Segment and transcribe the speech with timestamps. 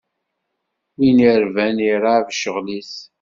[0.97, 2.93] Win irban irab ccɣel-is.